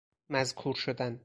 مذکور 0.29 0.75
شدن 0.75 1.19